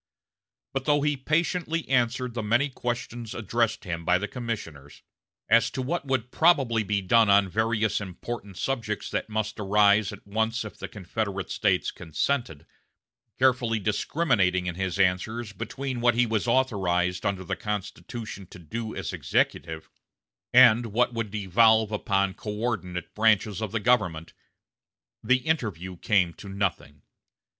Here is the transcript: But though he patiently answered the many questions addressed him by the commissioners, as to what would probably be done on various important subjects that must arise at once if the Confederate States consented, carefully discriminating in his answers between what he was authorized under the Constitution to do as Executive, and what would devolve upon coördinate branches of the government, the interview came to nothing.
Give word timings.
But 0.73 0.85
though 0.85 1.03
he 1.03 1.15
patiently 1.15 1.87
answered 1.87 2.33
the 2.33 2.41
many 2.41 2.69
questions 2.69 3.35
addressed 3.35 3.83
him 3.83 4.03
by 4.03 4.17
the 4.17 4.27
commissioners, 4.27 5.03
as 5.47 5.69
to 5.69 5.81
what 5.83 6.07
would 6.07 6.31
probably 6.31 6.81
be 6.83 7.03
done 7.03 7.29
on 7.29 7.47
various 7.47 8.01
important 8.01 8.57
subjects 8.57 9.11
that 9.11 9.29
must 9.29 9.59
arise 9.59 10.11
at 10.11 10.25
once 10.25 10.65
if 10.65 10.75
the 10.77 10.87
Confederate 10.87 11.51
States 11.51 11.91
consented, 11.91 12.65
carefully 13.37 13.77
discriminating 13.77 14.65
in 14.65 14.73
his 14.73 14.97
answers 14.97 15.53
between 15.53 16.01
what 16.01 16.15
he 16.15 16.25
was 16.25 16.47
authorized 16.47 17.23
under 17.23 17.43
the 17.43 17.55
Constitution 17.55 18.47
to 18.47 18.57
do 18.57 18.95
as 18.95 19.13
Executive, 19.13 19.87
and 20.51 20.87
what 20.87 21.13
would 21.13 21.29
devolve 21.29 21.91
upon 21.91 22.33
coördinate 22.33 23.13
branches 23.13 23.61
of 23.61 23.71
the 23.71 23.79
government, 23.79 24.33
the 25.23 25.45
interview 25.45 25.95
came 25.95 26.33
to 26.33 26.49
nothing. 26.49 27.03